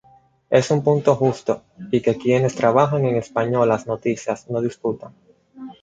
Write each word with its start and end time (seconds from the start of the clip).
Es 0.49 0.71
un 0.71 0.83
punto 0.83 1.15
justo 1.15 1.61
y 1.91 2.01
que 2.01 2.17
quienes 2.17 2.55
trabajan 2.55 3.05
en 3.05 3.17
españolas 3.17 3.85
noticias 3.85 4.49
no 4.49 4.59
disputan. 4.59 5.13